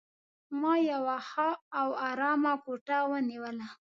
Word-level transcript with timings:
ما 0.61 0.73
یوه 0.91 1.17
ښه 1.29 1.49
او 1.79 1.89
آرامه 2.09 2.53
کوټه 2.65 2.97
ونیول. 3.09 3.57